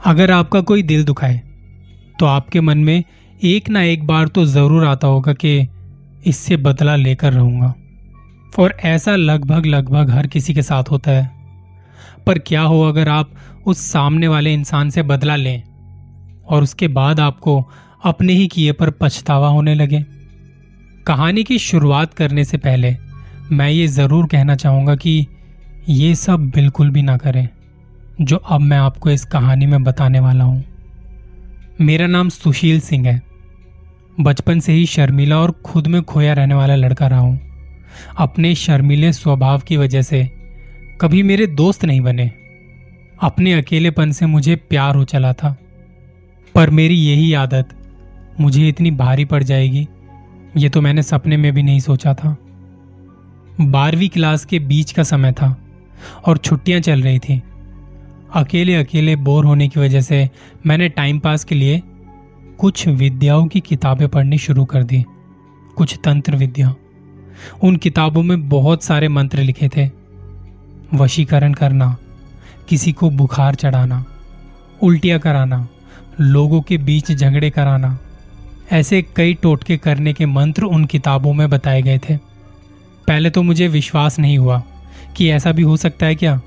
अगर 0.00 0.30
आपका 0.30 0.60
कोई 0.60 0.82
दिल 0.82 1.04
दुखाए 1.04 1.40
तो 2.20 2.26
आपके 2.26 2.60
मन 2.60 2.78
में 2.78 3.02
एक 3.40 3.68
ना 3.68 3.82
एक 3.82 4.06
बार 4.06 4.28
तो 4.28 4.44
ज़रूर 4.46 4.84
आता 4.84 5.06
होगा 5.06 5.32
कि 5.34 5.68
इससे 6.26 6.56
बदला 6.56 6.94
लेकर 6.96 7.32
रहूँगा। 7.32 7.74
और 8.58 8.74
ऐसा 8.84 9.14
लगभग 9.16 9.66
लगभग 9.66 10.10
हर 10.10 10.26
किसी 10.26 10.54
के 10.54 10.62
साथ 10.62 10.90
होता 10.90 11.10
है। 11.10 11.30
पर 12.26 12.38
क्या 12.38 12.60
हो 12.62 12.80
अगर 12.82 13.08
आप 13.08 13.30
उस 13.66 13.78
सामने 13.82 14.28
वाले 14.28 14.52
इंसान 14.54 14.90
से 14.90 15.02
बदला 15.02 15.36
लें, 15.36 15.62
और 16.44 16.62
उसके 16.62 16.88
बाद 16.88 17.20
आपको 17.20 17.62
अपने 18.04 18.32
ही 18.32 18.46
किए 18.46 18.72
पर 18.72 18.90
पछतावा 18.90 19.48
होने 19.48 19.74
लगे? 19.74 20.04
कहानी 21.06 21.44
की 21.44 21.58
शुरुआत 21.58 22.14
करने 22.14 22.44
से 22.44 22.58
पहले 22.58 22.96
मैं 23.52 23.68
ये 23.70 23.86
ज़रूर 23.88 24.26
कहना 24.26 24.54
चाहूँगा 24.56 24.94
कि 24.96 25.26
ये 25.88 26.14
सब 26.14 26.50
बिल्कुल 26.50 26.90
भी 26.90 27.02
ना 27.02 27.16
करें। 27.16 27.48
जो 28.20 28.36
अब 28.36 28.60
मैं 28.60 28.76
आपको 28.76 29.10
इस 29.10 29.24
कहानी 29.24 29.66
में 29.66 29.82
बताने 29.84 30.20
वाला 30.20 30.44
हूँ। 30.44 30.64
मेरा 31.80 32.06
नाम 32.06 32.28
सुशील 32.28 32.80
सिंह 32.80 33.06
है। 33.08 33.22
बचपन 34.20 34.60
से 34.60 34.72
ही 34.72 34.86
शर्मिला 34.86 35.38
और 35.38 35.50
खुद 35.50 35.86
में 35.86 36.02
खोया 36.02 36.32
रहने 36.32 36.54
वाला 36.54 36.74
लड़का 36.74 37.06
रहा 37.06 37.18
हूँ। 37.18 37.38
अपने 38.18 38.54
शर्मिले 38.54 39.12
स्वभाव 39.12 39.60
की 39.60 39.76
वजह 39.76 40.02
से 40.02 40.24
कभी 41.00 41.22
मेरे 41.22 41.46
दोस्त 41.46 41.84
नहीं 41.84 42.00
बने। 42.00 42.30
अपने 43.22 43.52
अकेलेपन 43.52 44.12
से 44.12 44.26
मुझे 44.26 44.56
प्यार 44.56 44.94
हो 44.94 45.04
चला 45.04 45.32
था। 45.32 45.56
पर 46.54 46.70
मेरी 46.70 46.94
यही 46.94 47.32
आदत 47.34 47.68
मुझे 48.40 48.68
इतनी 48.68 48.90
भारी 48.90 49.24
पड़ 49.24 49.42
जाएगी, 49.42 49.86
ये 50.56 50.68
तो 50.68 50.80
मैंने 50.80 51.02
सपने 51.02 51.36
में 51.36 51.52
भी 51.52 51.62
नहीं 51.62 51.80
सोचा 51.80 52.14
था। 52.14 52.36
बारहवीं 53.60 54.08
क्लास 54.08 54.44
के 54.44 54.58
बीच 54.58 54.92
का 54.92 55.02
समय 55.02 55.32
था 55.32 55.56
और 56.26 56.38
छुट्टियाँ 56.38 56.80
चल 56.80 57.02
रही 57.02 57.18
थी। 57.18 57.42
अकेले 58.36 58.74
अकेले 58.74 59.16
बोर 59.16 59.44
होने 59.44 59.68
की 59.68 59.80
वजह 59.80 60.00
से 60.00 60.30
मैंने 60.66 60.88
टाइम 60.88 61.18
पास 61.18 61.44
के 61.44 61.54
लिए 61.54 61.82
कुछ 62.58 62.88
विद्याओं 62.88 63.46
की 63.46 63.60
किताबें 63.60 64.08
पढ़नी 64.08 64.38
शुरू 64.38 64.64
कर 64.64 64.82
दी। 64.82 65.04
कुछ 65.76 65.98
तंत्र 66.04 66.36
विद्या। 66.36 66.74
उन 67.64 67.76
किताबों 67.76 68.22
में 68.22 68.48
बहुत 68.48 68.84
सारे 68.84 69.08
मंत्र 69.08 69.38
लिखे 69.38 69.68
थे। 69.68 69.90
वशीकरण 70.94 71.52
करना, 71.52 71.96
किसी 72.68 72.92
को 72.92 73.10
बुखार 73.10 73.54
चढ़ाना, 73.54 74.04
उल्टियाँ 74.82 75.18
कराना, 75.18 75.68
लोगों 76.20 76.62
के 76.62 76.78
बीच 76.78 77.12
झगड़े 77.12 77.50
कराना, 77.50 77.98
ऐसे 78.72 79.02
कई 79.16 79.34
टोटके 79.34 79.76
करने 79.76 80.12
के 80.12 80.26
मंत्र 80.26 80.64
उन 80.64 80.84
किताबों 80.84 81.34
में 81.34 81.50
बताए 81.50 81.82
गए 81.82 81.98
थे। 81.98 82.16
पहले 83.08 83.30
तो 83.30 83.42
मुझे 83.42 83.68
विश्वास 83.68 84.18
नहीं 84.18 84.38
हुआ 84.38 84.62
कि 85.16 85.30
ऐसा 85.30 85.52
भी 85.52 85.62
हो 85.62 85.76
सकता 85.76 86.06
है 86.06 86.14
क्या। 86.14 86.40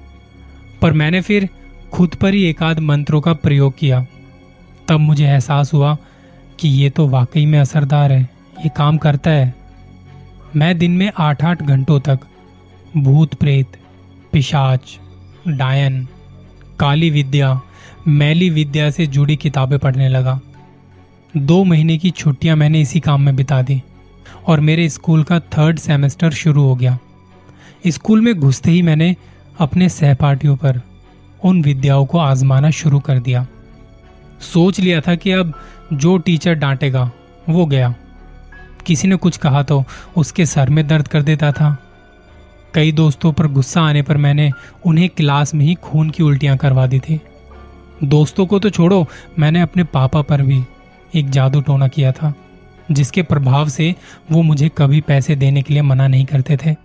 पर 0.81 0.93
मैंने 0.93 1.21
फिर 1.21 1.49
खुद 1.91 2.15
पर 2.15 2.33
ही 2.33 2.43
एकाध 2.43 2.79
मंत्रों 2.79 3.21
का 3.21 3.33
प्रयोग 3.33 3.77
किया। 3.77 4.05
तब 4.87 4.99
मुझे 4.99 5.25
एहसास 5.25 5.73
हुआ 5.73 5.97
कि 6.59 6.69
ये 6.69 6.89
तो 6.89 7.07
वाकई 7.07 7.45
में 7.45 7.59
असरदार 7.59 8.11
है। 8.11 8.21
ये 8.59 8.69
काम 8.69 8.97
करता 8.97 9.31
है। 9.31 9.53
मैं 10.55 10.77
दिन 10.77 10.91
में 10.91 11.11
आठ 11.17 11.43
आठ 11.43 11.63
घंटों 11.63 11.99
तक 11.99 12.19
भूत 12.97 13.33
प्रेत, 13.33 13.67
पिशाच, 14.31 14.99
डायन, 15.47 16.07
काली 16.79 17.09
विद्या, 17.09 17.61
मैली 18.07 18.49
विद्या 18.49 18.89
से 18.91 19.07
जुड़ी 19.07 19.35
किताबें 19.35 19.79
पढ़ने 19.79 20.09
लगा। 20.09 20.39
दो 21.37 21.63
महीने 21.63 21.97
की 21.97 22.09
छुट्टियाँ 22.11 22.55
मैंने 22.55 22.81
इसी 22.81 22.99
काम 22.99 23.21
में 23.21 23.35
बिता 23.35 23.61
दी 23.61 23.81
और 24.47 24.59
मेरे 24.59 24.89
स्कूल 24.89 25.23
का 25.23 25.39
थर्ड 25.39 25.79
सेमेस्टर 25.79 26.31
शुरू 26.31 26.63
हो 26.63 26.75
गया। 26.75 26.97
स्कूल 27.87 28.21
में 28.21 28.33
घुसते 28.35 28.71
ही 28.71 28.81
मैंने 28.81 29.15
अपने 29.59 29.89
सहपाठियों 29.89 30.55
पर 30.55 30.81
उन 31.41 31.61
विद्याओं 31.61 32.05
को 32.05 32.17
आजमाना 32.17 32.69
शुरू 32.71 32.99
कर 32.99 33.19
दिया। 33.19 33.45
सोच 34.43 34.79
लिया 34.79 35.01
था 35.01 35.15
कि 35.15 35.31
अब 35.31 35.53
जो 35.93 36.17
टीचर 36.17 36.53
डांटेगा, 36.53 37.09
वो 37.49 37.65
गया। 37.65 37.93
किसी 38.85 39.07
ने 39.07 39.15
कुछ 39.15 39.37
कहा 39.37 39.63
तो 39.63 39.83
उसके 40.17 40.45
सर 40.45 40.69
में 40.69 40.87
दर्द 40.87 41.07
कर 41.07 41.21
देता 41.21 41.51
था। 41.51 41.77
कई 42.73 42.91
दोस्तों 42.91 43.31
पर 43.33 43.47
गुस्सा 43.47 43.81
आने 43.81 44.01
पर 44.01 44.17
मैंने 44.17 44.51
उन्हें 44.85 45.07
क्लास 45.09 45.53
में 45.55 45.65
ही 45.65 45.73
खून 45.75 46.09
की 46.09 46.23
उल्टियाँ 46.23 46.57
करवा 46.57 46.85
दी 46.87 46.99
थी। 46.99 47.19
दोस्तों 48.03 48.45
को 48.45 48.59
तो 48.59 48.69
छोड़ो, 48.69 49.05
मैंने 49.39 49.61
अपने 49.61 49.83
पापा 49.83 50.21
पर 50.21 50.41
भी 50.41 50.63
एक 51.15 51.29
जादू 51.29 51.61
टोना 51.61 51.87
किया 51.87 52.11
था, 52.11 52.33
जिसके 52.91 53.21
प्रभाव 53.23 53.69
से 53.69 53.93
वो 54.31 54.41
मुझे 54.41 54.69
कभी 54.77 55.01
पैसे 55.01 55.35
देने 55.35 55.61
के 55.61 55.73
लिए 55.73 55.83
मना 55.83 56.07
नहीं 56.07 56.25
करते 56.25 56.57
थे। 56.57 56.75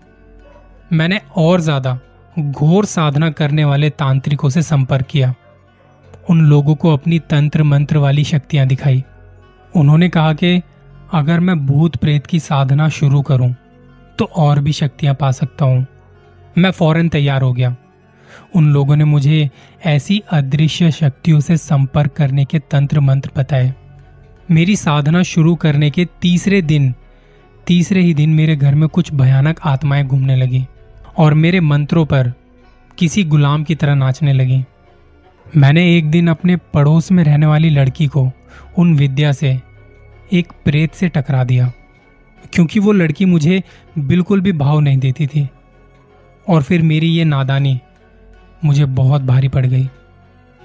मैंने 0.93 1.21
और 1.37 1.61
ज़्यादा 1.61 1.99
घोर 2.39 2.85
साधना 2.85 3.31
करने 3.31 3.65
वाले 3.65 3.91
तांत्रिकों 3.91 4.49
से 4.49 4.63
संपर्क 4.63 5.07
किया। 5.07 5.35
उन 6.31 6.41
लोगों 6.41 6.75
को 6.75 6.93
अपनी 6.93 7.19
तंत्र 7.19 7.63
मंत्र 7.63 7.97
वाली 7.97 8.25
शक्तियाँ 8.25 8.67
दिखाई। 8.67 9.05
उन्होंने 9.77 10.09
कहा 10.09 10.33
कि, 10.33 10.63
अगर 11.15 11.41
मैं 11.41 11.67
भूत 11.67 11.97
प्रेत 11.97 12.27
की 12.27 12.41
साधना 12.41 12.89
शुरू 12.89 13.23
करूँ 13.23 13.55
तो 14.19 14.25
और 14.25 14.61
भी 14.61 14.73
शक्तियाँ 14.73 15.15
पा 15.15 15.31
सकता 15.31 15.65
हूँ। 15.65 15.87
मैं 16.59 16.71
फ़ौरन 16.71 17.09
तैयार 17.09 17.43
हो 17.43 17.53
गया। 17.53 17.77
उन 18.55 18.73
लोगों 18.73 18.97
ने 18.97 19.05
मुझे 19.05 19.51
ऐसी 19.87 20.23
अदृश्य 20.33 20.91
शक्तियों 20.91 21.41
से 21.41 21.57
संपर्क 21.57 22.13
करने 22.13 22.45
के 22.45 22.59
तंत्र 22.59 23.01
मंत्र 23.01 23.31
बताए। 23.37 23.75
मेरी 24.51 24.77
साधना 24.77 25.23
शुरू 25.23 25.55
करने 25.55 25.91
के 25.91 26.05
तीसरे 26.23 26.63
दिन, 26.63 26.95
तीसरे 27.67 28.01
ही 28.01 28.15
दिन 28.15 28.31
मेरे 28.31 28.57
घर 28.57 28.75
में 28.75 28.89
कुछ 28.89 29.13
भयानक 29.15 29.61
आत्माएँ 29.65 30.05
घूमने 30.05 30.37
लगी। 30.37 30.67
और 31.17 31.35
मेरे 31.35 31.61
मंत्रों 31.61 32.05
पर 32.07 32.33
किसी 32.99 33.25
गुलाम 33.25 33.65
की 33.65 33.75
तरह 33.75 33.95
नाचने 33.95 34.33
लगी। 34.33 34.65
मैंने 35.57 35.97
एक 35.97 36.11
दिन 36.11 36.29
अपने 36.29 36.57
पड़ोस 36.75 37.11
में 37.13 37.23
रहने 37.25 37.47
वाली 37.47 37.71
लड़की 37.71 38.07
को 38.07 38.31
उन 38.79 38.95
विद्या 38.97 39.33
से, 39.33 39.61
एक 40.33 40.53
प्रेत 40.65 40.95
से 40.95 41.09
टकरा 41.09 41.45
दिया, 41.45 41.73
क्योंकि 42.53 42.81
वो 42.81 42.93
लड़की 42.93 43.25
मुझे 43.25 43.63
बिल्कुल 43.99 44.41
भी 44.41 44.53
भाव 44.53 44.81
नहीं 44.81 44.99
देती 44.99 45.27
थी। 45.27 45.49
और 46.47 46.63
फिर 46.63 46.83
मेरी 46.83 47.09
ये 47.09 47.25
नादानी 47.25 47.79
मुझे 48.65 48.85
बहुत 48.85 49.23
भारी 49.23 49.49
पड़ 49.49 49.67
गई, 49.67 49.89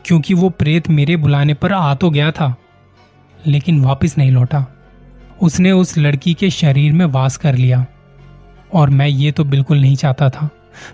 क्योंकि 0.06 0.34
वो 0.34 0.50
प्रेत 0.50 0.90
मेरे 0.90 1.18
बुलाने 1.18 1.54
पर 1.54 1.74
आ 1.74 1.94
तो 1.96 2.10
गया 2.10 2.32
था, 2.32 2.56
लेकिन 3.40 3.84
वापस 3.84 4.18
नहीं 4.18 4.32
लौटा। 4.32 4.66
उसने 5.42 5.72
उस 5.72 5.98
लड़की 5.98 6.34
के 6.34 6.50
शरीर 6.50 6.94
में 6.94 7.06
वास 7.06 7.38
कर 7.38 7.56
लिया। 7.56 7.86
और 8.74 8.90
मैं 8.90 9.08
ये 9.08 9.32
तो 9.32 9.44
बिल्कुल 9.44 9.82
नहीं 9.82 9.96
चाहता 9.96 10.30
था। 10.30 10.50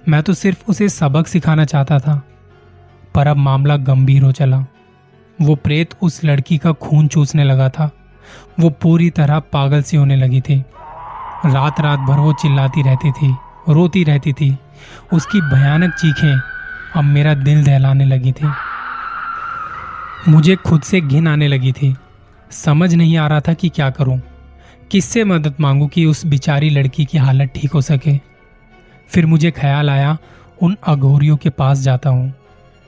मैं 0.09 0.23
तो 0.23 0.33
सिर्फ़ 0.33 0.63
उसे 0.69 0.89
सबक 0.89 1.27
सिखाना 1.27 1.65
चाहता 1.65 1.99
था। 1.99 2.23
पर 3.15 3.27
अब 3.27 3.37
मामला 3.37 3.77
गंभीर 3.77 4.23
हो 4.23 4.31
चला। 4.31 4.65
वो 5.41 5.55
प्रेत 5.55 5.89
उस 6.01 6.23
लड़की 6.23 6.57
का 6.57 6.71
खून 6.71 7.07
चूसने 7.07 7.43
लगा 7.43 7.69
था। 7.69 7.91
वो 8.59 8.69
पूरी 8.69 9.09
तरह 9.09 9.39
पागल 9.39 9.81
सी 9.81 9.97
होने 9.97 10.15
लगी 10.15 10.41
थी। 10.41 10.63
रात 11.45 11.81
रात 11.81 11.99
भर 11.99 12.19
वो 12.19 12.33
चिल्लाती 12.33 12.83
रहती 12.83 13.11
थी, 13.11 13.35
रोती 13.69 14.03
रहती 14.03 14.33
थी। 14.33 14.57
उसकी 15.13 15.41
भयानक 15.41 15.93
चीखें 15.93 16.39
अब 16.95 17.03
मेरा 17.03 17.33
दिल 17.33 17.63
दहलाने 17.63 18.05
लगी 18.05 18.31
थी। 18.31 18.51
मुझे 20.31 20.55
खुद 20.55 20.81
से 20.81 21.01
घिन 21.01 21.27
आने 21.27 21.47
लगी 21.47 21.71
थी। 21.71 21.95
समझ 22.51 22.95
नहीं 22.95 23.17
आ 23.17 23.27
रहा 23.27 23.39
था 23.39 23.53
कि 23.53 23.69
क्या 23.69 23.89
करूँ। 23.89 24.21
किससे 24.91 25.23
मदद 25.23 25.56
मांगू 25.59 25.88
कि 25.88 26.06
उस 26.06 26.25
बिचारी 26.25 26.69
लड़की 26.69 27.06
की 27.06 27.18
हालत 27.18 27.51
ठीक 27.56 27.72
हो 27.72 27.81
सके? 27.81 28.19
फिर 29.07 29.25
मुझे 29.25 29.51
ख्याल 29.51 29.90
आया, 29.90 30.18
उन 30.62 30.78
अघोरियों 30.88 31.38
के 31.38 31.50
पास 31.50 31.79
जाता 31.79 32.09
हूँ। 32.09 32.34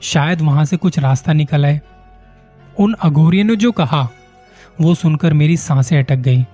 शायद 0.02 0.40
वहाँ 0.40 0.64
से 0.64 0.76
कुछ 0.76 0.98
रास्ता 0.98 1.32
निकल 1.32 1.66
आए। 1.66 1.80
उन 2.78 2.92
अघोरियों 2.92 3.44
ने 3.44 3.56
जो 3.56 3.72
कहा, 3.72 4.08
वो 4.80 4.94
सुनकर 4.94 5.32
मेरी 5.32 5.56
साँसें 5.56 5.98
अटक 5.98 6.16
गई 6.16 6.44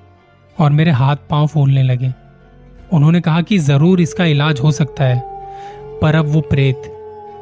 और 0.60 0.71
मेरे 0.71 0.91
हाथ 0.91 1.16
पाँव 1.31 1.47
फूलने 1.47 1.82
लगे। 1.82 2.12
उन्होंने 2.93 3.21
कहा 3.21 3.43
कि 3.43 3.59
ज़रूर 3.59 4.00
इसका 4.00 4.25
इलाज 4.25 4.61
हो 4.61 4.71
सकता 4.72 5.05
है, 5.05 5.22
पर 6.03 6.15
अब 6.15 6.26
वो 6.26 6.41
प्रेत, 6.41 6.82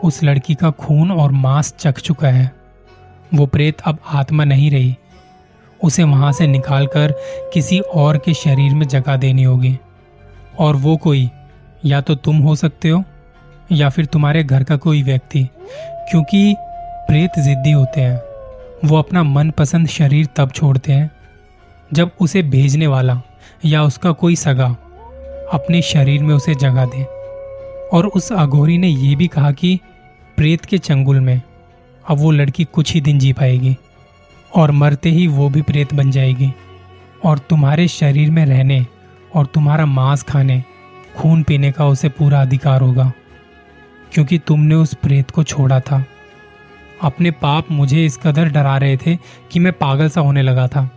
उस 0.05 0.25
लड़की 0.25 0.55
का 0.55 0.71
खून 0.71 1.11
और 1.11 1.33
मांस 1.33 1.75
चख 1.79 1.99
चुका 1.99 2.29
है। 2.29 2.53
वो 3.35 3.47
प्रेत 3.47 3.81
अब 3.81 3.99
आत्मा 4.07 4.45
नहीं 4.45 4.71
रही। 4.71 4.97
उसे 5.85 6.05
वहाँ 6.05 6.33
से 6.33 6.47
निकालकर 6.47 7.15
किसी 7.53 7.79
और 7.79 8.19
के 8.19 8.35
शरीर 8.35 8.75
में 8.75 8.89
जगह 8.89 9.17
देनी 9.17 9.43
होगी। 9.43 9.79
और 10.59 10.77
वो 10.77 10.97
कोई, 10.97 11.31
या 11.85 12.01
तो 12.01 12.15
तुम 12.15 12.37
हो 12.37 12.55
सकते 12.55 12.89
हो, 12.89 13.05
या 13.73 13.89
फिर 13.89 14.07
तुम्हारे 14.07 14.45
घर 14.45 14.63
का 14.63 14.77
कोई 14.77 15.03
व्यक्ति, 15.03 15.49
क्योंकि 16.11 16.55
प्रेत 16.85 17.31
जिद्दी 17.39 17.71
होते 17.71 18.01
हैं। 18.01 18.23
वो 18.85 18.99
अपना 18.99 19.23
मनपसंद 19.23 19.89
शरीर 19.89 20.29
तब 20.37 20.51
छोड़ते 20.51 20.93
हैं, 20.93 21.11
जब 21.93 22.11
उसे 22.21 22.43
भेजने 22.43 22.87
वाला 22.87 23.23
या 23.65 23.83
उसका 23.83 24.13
कोई 24.13 24.37
सगा 24.37 24.77
अपने 25.53 25.83
शरीर 25.83 26.23
में 26.23 26.35
उसे 26.35 26.55
जगह 26.55 26.85
दे। 26.85 27.05
और 27.97 28.07
उस 28.07 28.33
अघोरी 28.33 28.79
ने 28.79 28.89
यह 28.89 29.17
भी 29.17 29.27
कहा 29.27 29.53
कि 29.53 29.81
प्रेत 30.37 30.65
के 30.65 30.79
चंगुल 30.79 31.21
में 31.21 31.43
अब 32.09 32.19
वो 32.19 32.31
लड़की 32.31 32.65
कुछ 32.65 32.95
ही 32.95 33.01
दिन 33.01 33.19
जी 33.19 33.33
पाएगी। 33.33 33.77
और 34.55 34.71
मरते 34.71 35.11
ही 35.11 35.27
वो 35.27 35.49
भी 35.49 35.63
प्रेत 35.63 35.95
बन 35.95 36.11
जाएगी। 36.11 36.53
और 37.25 37.39
तुम्हारे 37.39 37.89
शरीर 37.89 38.31
में 38.31 38.45
रहने 38.47 38.87
और 39.35 39.47
तुम्हारा 39.47 39.87
मांस 39.87 40.23
खाने, 40.23 40.63
खून 41.17 41.43
पीने 41.43 41.73
का 41.73 41.87
उसे 41.87 42.09
पूरा 42.09 42.41
अधिकार 42.41 42.81
होगा, 42.81 43.13
क्योंकि 44.13 44.39
तुमने 44.39 44.75
उस 44.75 44.95
प्रेत 44.95 45.31
को 45.31 45.43
छोड़ा 45.43 45.81
था। 45.81 46.05
अपने 47.03 47.31
पाप 47.31 47.71
मुझे 47.71 48.05
इस 48.07 48.17
कदर 48.17 48.49
डरा 48.49 48.77
रहे 48.77 48.97
थे 48.97 49.17
कि 49.53 49.59
मैं 49.59 49.73
पागल 49.73 50.09
सा 50.09 50.21
होने 50.21 50.43
लगा 50.43 50.67
था। 50.69 50.89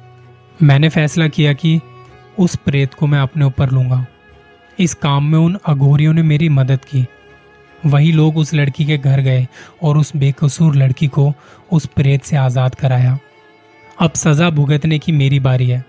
मैंने 0.63 0.89
फैसला 0.89 1.27
किया 1.27 1.53
कि 1.53 1.79
उस 2.39 2.55
प्रेत 2.55 2.93
को 2.93 3.07
मैं 3.07 3.19
अपने 3.19 3.45
ऊपर 3.45 3.69
लूँगा। 3.69 4.05
इस 4.79 4.93
काम 4.93 5.25
में 5.25 5.37
उन 5.39 5.57
अघोरियों 5.65 6.13
ने 6.13 6.23
मेरी 6.23 6.49
मदद 6.49 6.85
की। 6.85 7.05
वही 7.85 8.11
लोग 8.11 8.37
उस 8.37 8.53
लड़की 8.53 8.85
के 8.85 8.97
घर 8.97 9.19
गए 9.19 9.47
और 9.83 9.97
उस 9.97 10.15
बेकसूर 10.15 10.75
लड़की 10.75 11.07
को 11.07 11.33
उस 11.71 11.85
प्रेत 11.85 12.23
से 12.23 12.35
आज़ाद 12.35 12.75
कराया। 12.75 13.17
अब 14.01 14.13
सज़ा 14.13 14.49
भुगतने 14.49 14.99
की 14.99 15.11
मेरी 15.11 15.39
बारी 15.39 15.67
है। 15.67 15.85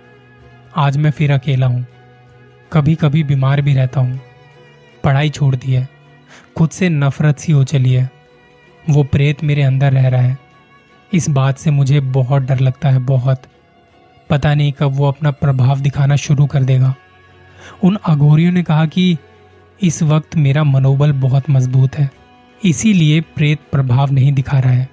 आज 0.76 0.96
मैं 0.96 1.10
फिर 1.10 1.32
अकेला 1.32 1.66
हूँ। 1.66 1.86
कभी 2.72 2.94
कभी 2.94 3.24
बीमार 3.24 3.60
भी 3.60 3.74
रहता 3.74 4.00
हूँ। 4.00 4.20
पढ़ाई 5.04 5.30
छोड़ 5.30 5.56
दी 5.56 5.72
है। 5.72 5.88
खुद 6.56 6.70
से 6.70 6.88
नफरत 6.88 7.38
सी 7.38 7.52
हो 7.52 7.64
चली 7.64 7.92
है। 7.92 8.10
वो 8.90 9.04
प्रेत 9.04 9.44
मेरे 9.44 9.62
अंदर 9.62 9.92
रह 9.92 10.08
रहा 10.08 10.20
है। 10.20 10.38
इस 11.12 11.30
बात 11.30 11.58
से 11.58 11.70
मुझे 11.70 12.00
बहुत 12.00 12.42
डर 12.42 12.60
लगता 12.60 12.88
है, 12.88 12.98
बहुत। 12.98 13.42
पता 14.30 14.54
नहीं 14.54 14.72
कब 14.72 14.92
वो 14.92 15.08
अपना 15.08 15.30
प्रभाव 15.30 15.80
दिखाना 15.80 16.16
शुरू 16.16 16.46
कर 16.46 16.62
देगा। 16.62 16.94
उन 17.84 17.98
अघोरियों 18.06 18.52
ने 18.52 18.62
कहा 18.62 18.86
कि 18.86 19.18
इस 19.82 20.02
वक्त 20.02 20.36
मेरा 20.36 20.64
मनोबल 20.64 21.12
बहुत 21.12 21.50
मज़बूत 21.50 21.98
है। 21.98 22.10
इसीलिए 22.64 23.20
प्रेत 23.20 23.58
प्रभाव 23.72 24.12
नहीं 24.12 24.32
दिखा 24.32 24.58
रहा 24.58 24.72
है। 24.72 24.88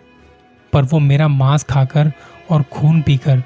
पर 0.73 0.83
वो 0.83 0.99
मेरा 0.99 1.27
मांस 1.27 1.63
खाकर 1.63 2.11
और 2.51 2.63
खून 2.63 3.01
पीकर 3.01 3.43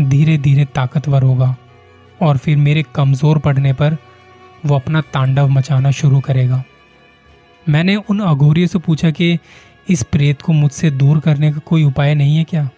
धीरे 0.00 0.36
धीरे 0.38 0.64
ताकतवर 0.64 1.22
होगा 1.22 1.54
और 2.20 2.36
फिर 2.36 2.56
मेरे 2.56 2.84
कमज़ोर 2.94 3.38
पड़ने 3.38 3.72
पर 3.72 3.96
वो 4.66 4.74
अपना 4.74 5.00
तांडव 5.12 5.48
मचाना 5.48 5.90
शुरू 5.90 6.20
करेगा। 6.20 6.62
मैंने 7.66 7.96
उन 7.96 8.20
अघोरियों 8.20 8.68
से 8.68 8.78
पूछा 8.78 9.10
कि 9.10 9.38
इस 9.88 10.02
प्रेत 10.02 10.42
को 10.42 10.52
मुझसे 10.52 10.90
दूर 10.90 11.20
करने 11.20 11.52
का 11.52 11.58
कोई 11.58 11.84
उपाय 11.84 12.14
नहीं 12.14 12.36
है 12.36 12.44
क्या? 12.44 12.68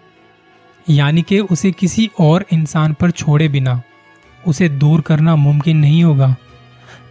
यानी 0.86 1.22
कि 1.22 1.38
उसे 1.40 1.70
किसी 1.72 2.08
और 2.20 2.44
इंसान 2.52 2.92
पर 2.92 3.10
छोड़े 3.10 3.48
बिना 3.48 3.80
उसे 4.46 4.68
दूर 4.68 5.00
करना 5.00 5.36
मुमकिन 5.36 5.76
नहीं 5.76 6.02
होगा। 6.04 6.34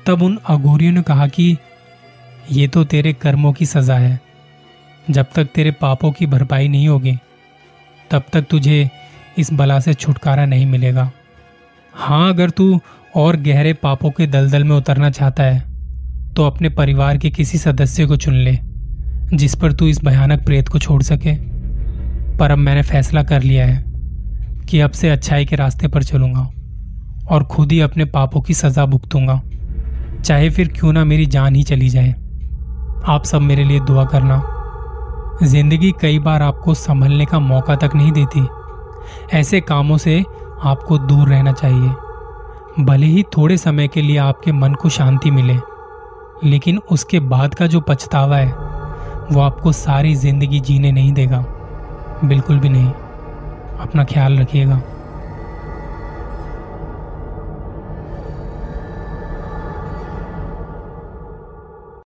तब 0.06 0.22
उन 0.22 0.38
अघोरियों 0.48 0.94
ने 0.94 1.02
कहा 1.02 1.28
कि 1.28 1.56
ये 2.52 2.68
तो 2.68 2.84
तेरे 2.84 3.14
कर्मों 3.14 3.54
की 3.54 3.66
सजा 3.66 3.96
है, 3.96 4.20
जब 5.10 5.26
तक 5.36 5.46
तेरे 5.46 5.72
पापों 5.72 6.12
की 6.12 6.26
भरपाई 6.26 6.68
नहीं 6.68 6.88
होगी। 6.88 7.18
तब 8.12 8.24
तक 8.34 8.46
तुझे 8.50 8.90
इस 9.38 9.52
बला 9.54 9.80
से 9.80 9.94
छुटकारा 9.94 10.46
नहीं 10.46 10.66
मिलेगा। 10.66 11.10
हाँ 11.94 12.30
अगर 12.30 12.50
तू 12.50 12.80
और 13.16 13.36
गहरे 13.38 13.74
पापों 13.74 14.10
के 14.12 14.28
दलदल 14.28 14.64
में 14.64 14.76
उतरना 14.78 15.10
चाहता 15.10 15.44
है 15.44 15.60
तो 16.36 16.46
अपने 16.46 16.70
परिवार 16.70 17.18
के 17.18 17.30
किसी 17.30 17.58
सदस्य 17.58 18.06
को 18.06 18.16
चुन 18.16 18.34
ले, 18.34 18.58
जिस 19.34 19.56
पर 19.56 19.74
तू 19.74 19.88
इस 19.88 20.04
भयानक 20.04 20.46
प्रेत 20.46 20.68
को 20.68 20.80
छोड़ 20.80 21.02
सके। 21.04 21.34
पर 22.38 22.52
अब 22.52 22.58
मैंने 22.58 22.82
फैसला 22.82 23.24
कर 23.24 23.44
लिया 23.44 23.66
है 23.66 23.84
कि 24.66 24.80
अब 24.80 24.92
से 24.92 25.10
अच्छाई 25.10 25.46
के 25.46 25.56
रास्ते 25.56 25.88
पर 25.88 26.04
चलूँगा 26.04 26.50
और 27.28 27.44
खुद 27.44 27.72
ही 27.72 27.80
अपने 27.80 28.06
पापों 28.06 28.42
की 28.42 28.54
सजा 28.54 28.86
भुगतूँगा। 28.86 29.42
चाहे 30.22 30.50
फिर 30.50 30.68
क्यों 30.70 30.94
ना 30.94 31.04
मेरी 31.06 31.26
जान 31.26 31.56
ही 31.56 31.64
चली 31.64 31.90
जाए। 31.90 32.14
आप 33.08 33.24
सब 33.26 33.42
मेरे 33.42 33.64
लिए 33.64 33.80
दुआ 33.80 34.06
करना। 34.06 34.38
ज़िंदगी 35.44 35.92
कई 35.92 36.20
बार 36.20 36.42
आपको 36.42 36.74
संभलने 36.74 37.26
का 37.26 37.40
मौका 37.40 37.76
तक 37.76 37.92
नहीं 37.96 38.12
देती। 38.12 38.48
ऐसे 39.38 39.62
कामों 39.62 39.98
से 39.98 40.24
आपको 40.64 40.98
दूर 40.98 41.28
रहना 41.28 41.52
चाहिए। 41.52 42.84
भले 42.86 43.06
ही 43.06 43.24
थोड़े 43.38 43.58
समय 43.58 43.88
के 43.88 44.02
लिए 44.02 44.18
आपके 44.18 44.52
मन 44.52 44.74
को 44.74 44.90
शांति 44.90 45.32
मिले, 45.32 45.56
लेकिन 46.44 46.80
उसके 46.92 47.20
बाद 47.20 47.56
का 47.56 47.68
जो 47.68 47.82
पछतावा 47.82 48.38
है, 48.38 48.52
वो 49.32 49.42
आपको 49.42 49.72
सारी 49.72 50.16
ज़िंदगी 50.16 50.60
जीने 50.60 50.92
नहीं 50.92 51.12
देगा। 51.14 51.44
बिल्कुल 52.26 52.60
भी 52.60 52.70
नहीं। 52.70 52.92
अपना 53.80 54.04
ख्याल 54.04 54.38
रखिएगा। 54.40 54.82